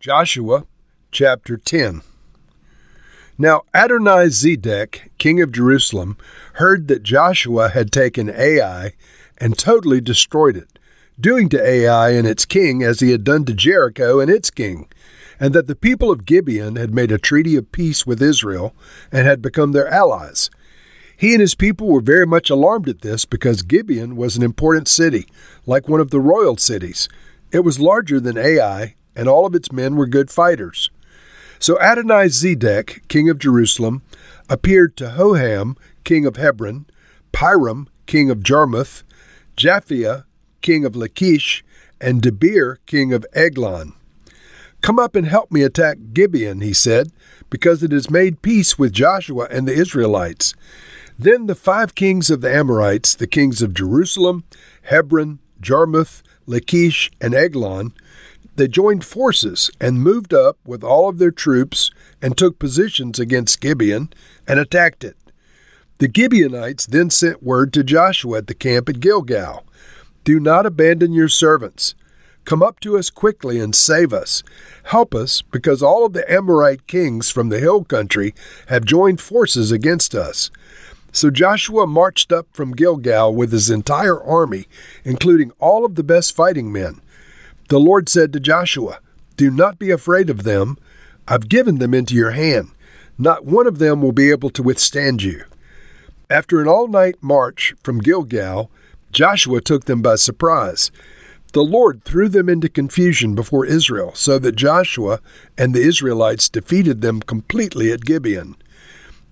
[0.00, 0.64] Joshua
[1.10, 2.02] chapter 10.
[3.36, 6.16] Now Adonai Zedek, king of Jerusalem,
[6.52, 8.92] heard that Joshua had taken Ai
[9.38, 10.78] and totally destroyed it,
[11.18, 14.86] doing to Ai and its king as he had done to Jericho and its king,
[15.40, 18.76] and that the people of Gibeon had made a treaty of peace with Israel
[19.10, 20.48] and had become their allies.
[21.16, 24.86] He and his people were very much alarmed at this because Gibeon was an important
[24.86, 25.26] city,
[25.66, 27.08] like one of the royal cities.
[27.50, 30.90] It was larger than Ai and all of its men were good fighters.
[31.58, 34.02] So Adonai Zedek, king of Jerusalem,
[34.48, 36.86] appeared to Hoham, king of Hebron,
[37.32, 39.02] Piram, king of Jarmuth,
[39.56, 40.24] Japhia,
[40.62, 41.64] king of Lachish,
[42.00, 43.92] and Debir, king of Eglon.
[44.80, 47.10] Come up and help me attack Gibeon, he said,
[47.50, 50.54] because it has made peace with Joshua and the Israelites.
[51.18, 54.44] Then the five kings of the Amorites, the kings of Jerusalem,
[54.82, 57.92] Hebron, Jarmuth, Lachish, and Eglon,
[58.58, 63.60] they joined forces and moved up with all of their troops and took positions against
[63.60, 64.12] Gibeon
[64.48, 65.16] and attacked it.
[65.98, 69.64] The Gibeonites then sent word to Joshua at the camp at Gilgal
[70.24, 71.94] Do not abandon your servants.
[72.44, 74.42] Come up to us quickly and save us.
[74.84, 78.34] Help us, because all of the Amorite kings from the hill country
[78.68, 80.50] have joined forces against us.
[81.12, 84.66] So Joshua marched up from Gilgal with his entire army,
[85.04, 87.00] including all of the best fighting men.
[87.68, 89.00] The Lord said to Joshua,
[89.36, 90.78] Do not be afraid of them.
[91.26, 92.70] I've given them into your hand.
[93.18, 95.44] Not one of them will be able to withstand you.
[96.30, 98.70] After an all night march from Gilgal,
[99.12, 100.90] Joshua took them by surprise.
[101.52, 105.20] The Lord threw them into confusion before Israel, so that Joshua
[105.56, 108.56] and the Israelites defeated them completely at Gibeon.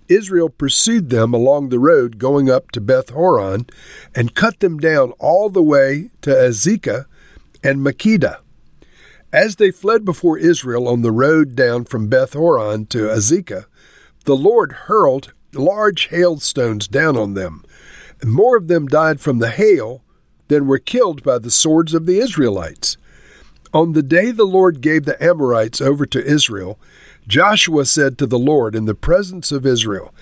[0.09, 3.67] Israel pursued them along the road going up to Beth Horon
[4.15, 7.07] and cut them down all the way to Azekah
[7.63, 8.39] and Makkedah.
[9.33, 13.67] As they fled before Israel on the road down from Beth Horon to Azekah,
[14.25, 17.65] the Lord hurled large hailstones down on them,
[18.21, 20.03] and more of them died from the hail
[20.49, 22.97] than were killed by the swords of the Israelites.
[23.75, 26.79] On the day the Lord gave the Amorites over to Israel,
[27.27, 30.15] Joshua said to the Lord in the presence of Israel,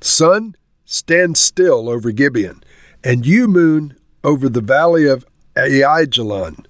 [0.00, 0.54] Sun,
[0.84, 2.62] stand still over Gibeon,
[3.02, 5.26] and you, moon, over the valley of
[5.56, 6.64] Aijalon.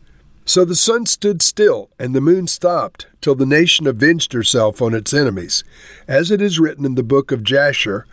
[0.53, 4.93] So the sun stood still, and the moon stopped, till the nation avenged herself on
[4.93, 5.65] its enemies.
[6.07, 8.05] As it is written in the book of Jasher,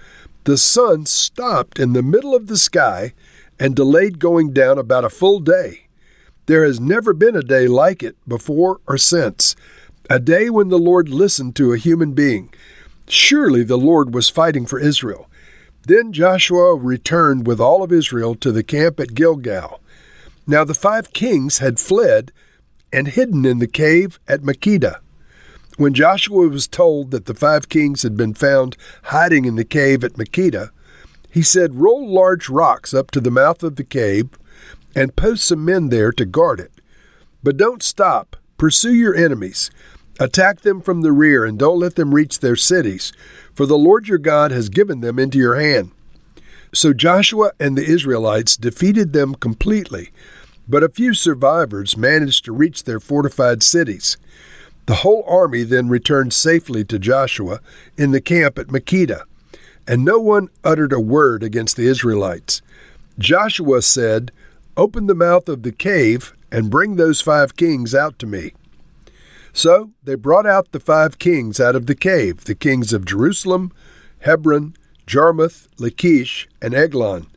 [0.46, 3.14] the sun stopped in the middle of the sky
[3.60, 5.90] and delayed going down about a full day.
[6.46, 9.58] There has never been a day like it before or since,
[10.10, 12.54] a day when the Lord listened to a human being.
[13.10, 15.30] Surely the Lord was fighting for Israel.
[15.88, 19.82] Then Joshua returned with all of Israel to the camp at Gilgal.
[20.50, 22.32] Now the five kings had fled
[22.92, 24.98] and hidden in the cave at Makkedah.
[25.78, 30.04] When Joshua was told that the five kings had been found hiding in the cave
[30.04, 30.72] at Makkedah,
[31.30, 34.30] he said, Roll large rocks up to the mouth of the cave
[34.96, 36.72] and post some men there to guard it.
[37.44, 38.36] But don't stop.
[38.58, 39.70] Pursue your enemies.
[40.20, 43.14] Attack them from the rear and don't let them reach their cities,
[43.54, 45.92] for the Lord your God has given them into your hand.
[46.74, 50.10] So Joshua and the Israelites defeated them completely
[50.70, 54.18] but a few survivors managed to reach their fortified cities.
[54.86, 57.60] The whole army then returned safely to Joshua
[57.98, 59.24] in the camp at Makkedah,
[59.88, 62.62] and no one uttered a word against the Israelites.
[63.18, 64.32] Joshua said,
[64.78, 68.54] Open the mouth of the cave and bring those five kings out to me.
[69.52, 73.74] So they brought out the five kings out of the cave, the kings of Jerusalem,
[74.20, 74.76] Hebron,
[75.08, 77.28] Jarmuth, Lachish, and Eglon.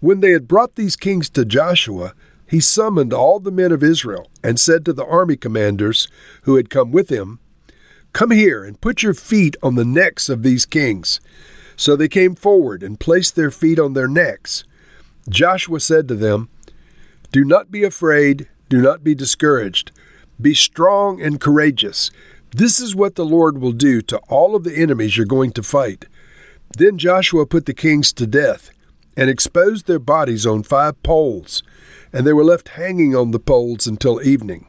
[0.00, 2.14] When they had brought these kings to Joshua,
[2.46, 6.08] he summoned all the men of Israel and said to the army commanders
[6.42, 7.40] who had come with him,
[8.12, 11.20] Come here and put your feet on the necks of these kings.
[11.76, 14.64] So they came forward and placed their feet on their necks.
[15.28, 16.48] Joshua said to them,
[17.32, 19.90] Do not be afraid, do not be discouraged.
[20.40, 22.10] Be strong and courageous.
[22.52, 25.62] This is what the Lord will do to all of the enemies you're going to
[25.62, 26.06] fight.
[26.78, 28.70] Then Joshua put the kings to death
[29.16, 31.62] and exposed their bodies on five poles
[32.16, 34.66] and they were left hanging on the poles until evening.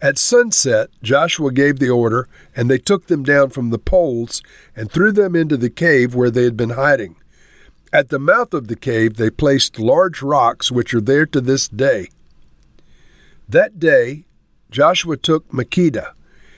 [0.00, 4.42] At sunset, Joshua gave the order, and they took them down from the poles
[4.76, 7.16] and threw them into the cave where they had been hiding.
[7.92, 11.66] At the mouth of the cave, they placed large rocks which are there to this
[11.66, 12.10] day.
[13.48, 14.26] That day,
[14.70, 16.12] Joshua took Makkedah.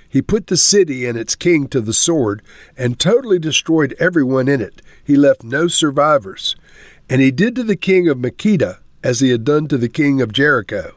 [0.06, 2.42] He put the city and its king to the sword
[2.76, 4.82] and totally destroyed everyone in it.
[5.04, 6.56] He left no survivors.
[7.08, 10.20] And he did to the king of Makkedah as he had done to the king
[10.20, 10.94] of Jericho.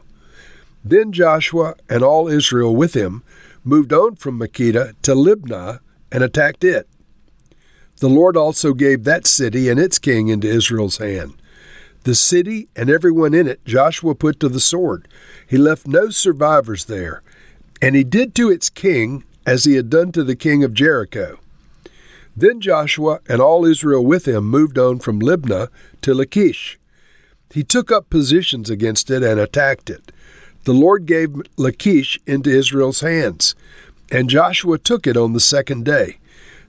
[0.84, 3.22] Then Joshua and all Israel with him
[3.64, 5.80] moved on from Makkedah to Libnah
[6.10, 6.88] and attacked it.
[7.98, 11.34] The Lord also gave that city and its king into Israel's hand.
[12.04, 15.06] The city and everyone in it Joshua put to the sword.
[15.46, 17.22] He left no survivors there.
[17.80, 21.38] And he did to its king as he had done to the king of Jericho.
[22.36, 25.68] Then Joshua and all Israel with him moved on from Libnah
[26.02, 26.78] to Lachish.
[27.50, 30.10] He took up positions against it and attacked it.
[30.64, 33.54] The Lord gave Lachish into Israel's hands,
[34.10, 36.18] and Joshua took it on the second day.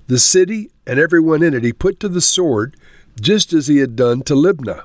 [0.07, 2.75] The city and everyone in it he put to the sword,
[3.19, 4.83] just as he had done to Libnah.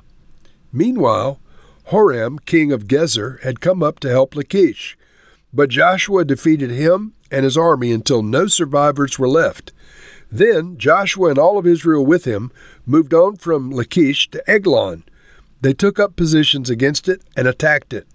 [0.71, 1.39] Meanwhile,
[1.87, 4.97] Horam, king of Gezer, had come up to help Lachish.
[5.51, 9.71] But Joshua defeated him and his army until no survivors were left.
[10.31, 12.51] Then Joshua and all of Israel with him
[12.85, 15.03] moved on from Lachish to Eglon.
[15.61, 18.07] They took up positions against it and attacked it.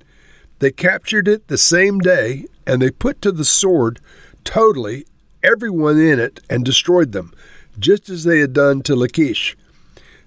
[0.60, 4.00] They captured it the same day, and they put to the sword
[4.44, 5.06] totally
[5.42, 7.32] everyone in it and destroyed them,
[7.78, 9.56] just as they had done to Lachish.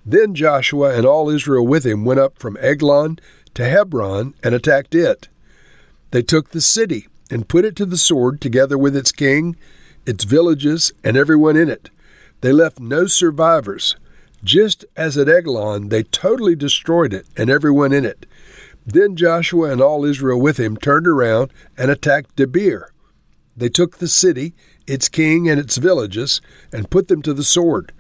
[0.06, 3.19] Then Joshua and all Israel with him went up from Eglon
[3.56, 5.28] to Hebron and attacked it.
[6.12, 9.57] They took the city and put it to the sword together with its king,
[10.07, 11.89] its villages, and everyone in it.
[12.42, 13.95] They left no survivors.
[14.44, 18.25] Just as at Eglon, they totally destroyed it and everyone in it.
[18.86, 22.86] Then Joshua and all Israel with him turned around and attacked Debir.
[23.57, 24.54] They took the city,
[24.86, 26.39] its king, and its villages,
[26.71, 27.92] and put them to the sword.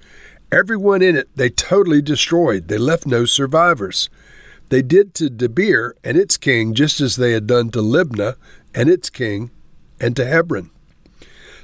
[0.51, 2.67] Everyone in it they totally destroyed.
[2.67, 4.09] They left no survivors.
[4.69, 8.35] They did to Debir and its king just as they had done to Libnah
[8.73, 9.51] and its king
[9.99, 10.69] and to Hebron.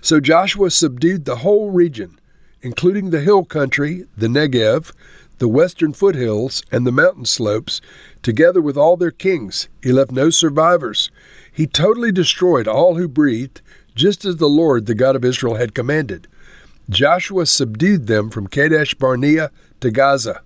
[0.03, 2.19] So Joshua subdued the whole region,
[2.61, 4.91] including the hill country, the Negev,
[5.37, 7.79] the western foothills, and the mountain slopes,
[8.21, 9.69] together with all their kings.
[9.81, 11.09] He left no survivors.
[11.53, 13.61] He totally destroyed all who breathed,
[13.95, 16.27] just as the Lord, the God of Israel, had commanded.
[16.89, 20.41] Joshua subdued them from Kadesh Barnea to Gaza,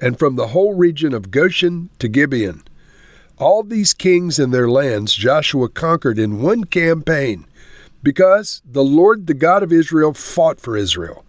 [0.00, 2.64] and from the whole region of Goshen to Gibeon.
[3.36, 7.44] All these kings and their lands Joshua conquered in one campaign,
[8.02, 11.24] because the Lord the God of Israel fought for Israel.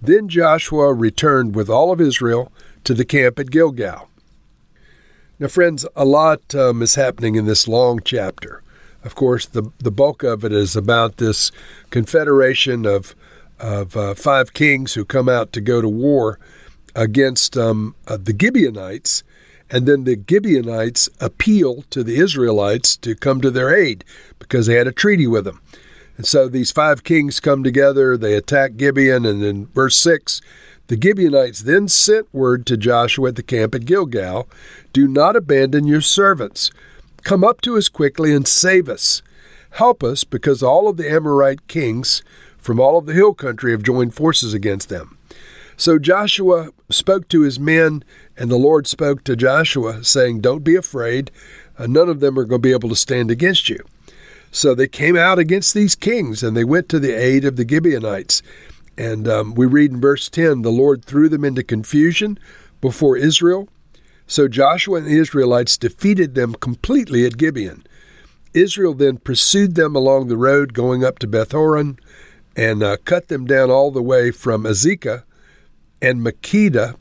[0.00, 2.52] Then Joshua returned with all of Israel
[2.84, 4.08] to the camp at Gilgal.
[5.40, 8.62] Now, friends, a lot um, is happening in this long chapter.
[9.04, 11.52] Of course, the, the bulk of it is about this
[11.90, 13.14] confederation of
[13.60, 16.38] of uh, five kings who come out to go to war
[16.94, 19.22] against um, uh, the Gibeonites,
[19.70, 24.04] and then the Gibeonites appeal to the Israelites to come to their aid
[24.38, 25.60] because they had a treaty with them.
[26.18, 30.40] And so these five kings come together, they attack Gibeon, and in verse 6,
[30.88, 34.48] the Gibeonites then sent word to Joshua at the camp at Gilgal
[34.92, 36.72] Do not abandon your servants.
[37.22, 39.22] Come up to us quickly and save us.
[39.72, 42.22] Help us, because all of the Amorite kings
[42.56, 45.18] from all of the hill country have joined forces against them.
[45.76, 48.02] So Joshua spoke to his men,
[48.36, 51.30] and the Lord spoke to Joshua, saying, Don't be afraid.
[51.78, 53.84] Uh, none of them are going to be able to stand against you.
[54.50, 57.68] So they came out against these kings, and they went to the aid of the
[57.68, 58.42] Gibeonites.
[58.96, 62.38] And um, we read in verse 10 the Lord threw them into confusion
[62.80, 63.68] before Israel.
[64.26, 67.86] So Joshua and the Israelites defeated them completely at Gibeon.
[68.52, 71.98] Israel then pursued them along the road going up to Beth Horon
[72.56, 75.22] and uh, cut them down all the way from Azekah
[76.02, 76.96] and Makkedah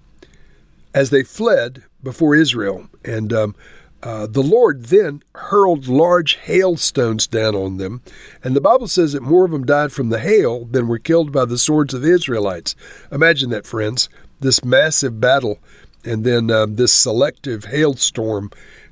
[0.94, 2.88] as they fled before Israel.
[3.04, 3.56] And um,
[4.04, 8.02] uh, the Lord then hurled large hailstones down on them.
[8.44, 11.32] And the Bible says that more of them died from the hail than were killed
[11.32, 12.76] by the swords of the Israelites.
[13.12, 14.08] Imagine that, friends.
[14.40, 15.58] This massive battle
[16.06, 18.52] and then uh, this selective hailstorm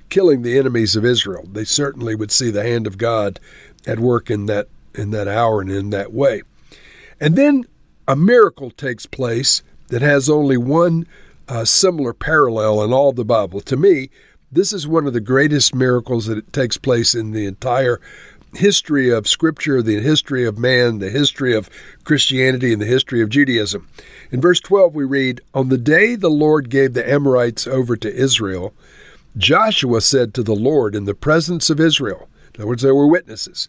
[0.09, 1.47] killing the enemies of Israel.
[1.51, 3.39] They certainly would see the hand of God
[3.85, 6.41] at work in that in that hour and in that way.
[7.19, 7.65] And then
[8.07, 11.05] a miracle takes place that has only one
[11.47, 13.61] uh, similar parallel in all the Bible.
[13.61, 14.09] To me,
[14.55, 17.99] this is one of the greatest miracles that takes place in the entire
[18.53, 21.69] history of Scripture, the history of man, the history of
[22.03, 23.87] Christianity, and the history of Judaism.
[24.31, 28.13] In verse 12, we read On the day the Lord gave the Amorites over to
[28.13, 28.73] Israel,
[29.37, 33.07] Joshua said to the Lord in the presence of Israel, in other words, there were
[33.07, 33.67] witnesses,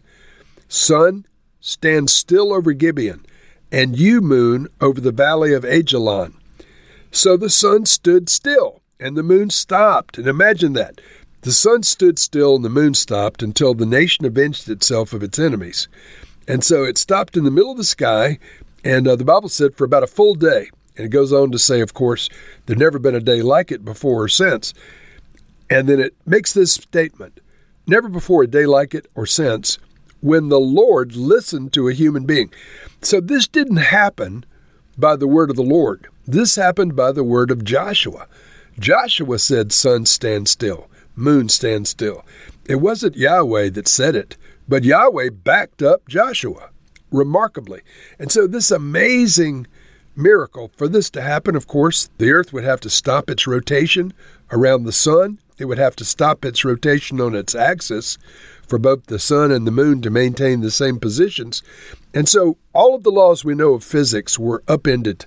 [0.69, 1.25] Sun,
[1.59, 3.25] stand still over Gibeon
[3.71, 6.33] and you, moon, over the valley of Aijalon.
[7.11, 10.17] So the sun stood still, and the moon stopped.
[10.17, 11.01] And imagine that.
[11.41, 15.39] The sun stood still and the moon stopped until the nation avenged itself of its
[15.39, 15.87] enemies.
[16.47, 18.39] And so it stopped in the middle of the sky,
[18.83, 20.69] and uh, the Bible said for about a full day.
[20.95, 22.29] And it goes on to say, of course,
[22.65, 24.73] there'd never been a day like it before or since.
[25.69, 27.39] And then it makes this statement
[27.89, 29.79] Never before a day like it or since
[30.19, 32.51] when the Lord listened to a human being.
[33.01, 34.43] So this didn't happen
[34.97, 36.07] by the word of the Lord.
[36.25, 38.27] This happened by the word of Joshua.
[38.79, 42.25] Joshua said, Sun, stand still, moon, stand still.
[42.65, 46.69] It wasn't Yahweh that said it, but Yahweh backed up Joshua
[47.11, 47.81] remarkably.
[48.19, 49.67] And so, this amazing
[50.15, 54.13] miracle, for this to happen, of course, the earth would have to stop its rotation
[54.51, 55.39] around the sun.
[55.57, 58.17] It would have to stop its rotation on its axis
[58.67, 61.63] for both the sun and the moon to maintain the same positions.
[62.13, 65.25] And so all of the laws we know of physics were upended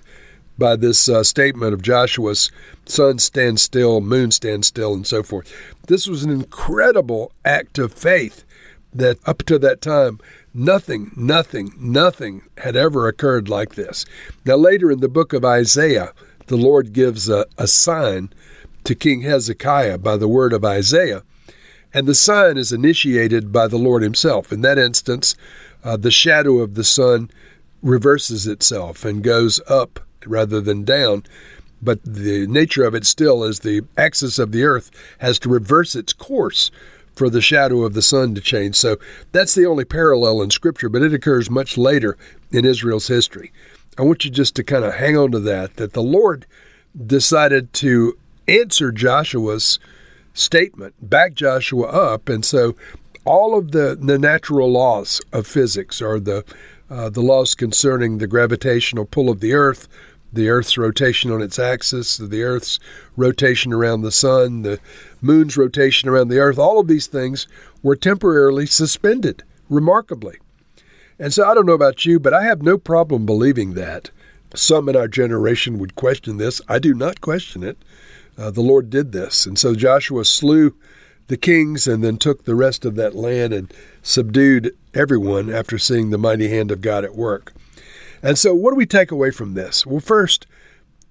[0.61, 2.51] by this uh, statement of Joshua's
[2.85, 5.51] sun stand still, moon stand still, and so forth.
[5.87, 8.45] This was an incredible act of faith
[8.93, 10.19] that up to that time,
[10.53, 14.05] nothing, nothing, nothing had ever occurred like this.
[14.45, 16.13] Now, later in the book of Isaiah,
[16.45, 18.31] the Lord gives a, a sign
[18.83, 21.23] to King Hezekiah by the word of Isaiah
[21.93, 24.51] and the sign is initiated by the Lord Himself.
[24.51, 25.35] In that instance,
[25.83, 27.29] uh, the shadow of the sun
[27.81, 31.23] reverses itself and goes up rather than down.
[31.81, 35.95] But the nature of it still is the axis of the earth has to reverse
[35.95, 36.69] its course
[37.15, 38.75] for the shadow of the sun to change.
[38.75, 38.97] So
[39.31, 42.17] that's the only parallel in Scripture, but it occurs much later
[42.51, 43.51] in Israel's history.
[43.97, 46.45] I want you just to kind of hang on to that, that the Lord
[47.05, 49.79] decided to answer Joshua's
[50.33, 52.29] statement, back Joshua up.
[52.29, 52.75] And so
[53.25, 56.45] all of the, the natural laws of physics are the,
[56.89, 59.87] uh, the laws concerning the gravitational pull of the earth,
[60.33, 62.79] the Earth's rotation on its axis, the Earth's
[63.15, 64.79] rotation around the sun, the
[65.21, 67.47] moon's rotation around the Earth, all of these things
[67.83, 70.37] were temporarily suspended, remarkably.
[71.19, 74.09] And so I don't know about you, but I have no problem believing that.
[74.55, 76.61] Some in our generation would question this.
[76.67, 77.77] I do not question it
[78.37, 79.45] uh, the Lord did this.
[79.45, 80.75] And so Joshua slew
[81.27, 83.71] the kings and then took the rest of that land and
[84.01, 87.53] subdued everyone after seeing the mighty hand of God at work.
[88.23, 89.85] And so, what do we take away from this?
[89.85, 90.45] Well, first,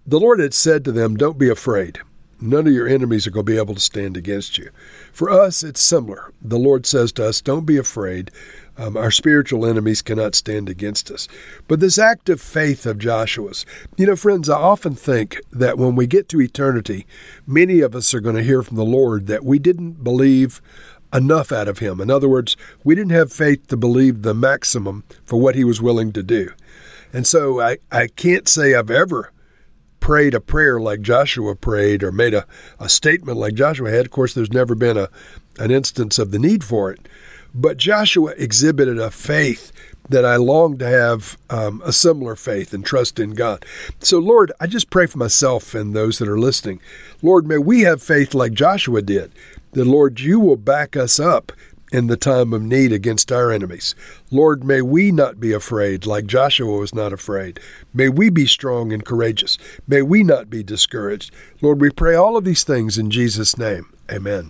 [0.06, 2.00] the Lord had said to them, Don't be afraid.
[2.40, 4.70] None of your enemies are going to be able to stand against you.
[5.12, 6.32] For us, it's similar.
[6.40, 8.30] The Lord says to us, Don't be afraid.
[8.78, 11.28] Um, our spiritual enemies cannot stand against us.
[11.68, 13.66] But this act of faith of Joshua's,
[13.98, 17.06] you know, friends, I often think that when we get to eternity,
[17.46, 20.62] many of us are going to hear from the Lord that we didn't believe
[21.12, 22.00] enough out of him.
[22.00, 25.82] In other words, we didn't have faith to believe the maximum for what he was
[25.82, 26.50] willing to do.
[27.12, 29.32] And so I, I can't say I've ever
[30.00, 32.46] prayed a prayer like Joshua prayed or made a,
[32.78, 34.06] a statement like Joshua had.
[34.06, 35.08] Of course, there's never been a,
[35.58, 37.08] an instance of the need for it.
[37.54, 39.72] But Joshua exhibited a faith
[40.08, 43.64] that I long to have um, a similar faith and trust in God.
[44.00, 46.80] So, Lord, I just pray for myself and those that are listening.
[47.22, 49.32] Lord, may we have faith like Joshua did,
[49.72, 51.52] that, Lord, you will back us up
[51.92, 53.94] in the time of need against our enemies.
[54.30, 57.60] Lord, may we not be afraid like Joshua was not afraid.
[57.92, 59.58] May we be strong and courageous.
[59.86, 61.32] May we not be discouraged.
[61.60, 63.92] Lord, we pray all of these things in Jesus' name.
[64.10, 64.48] Amen.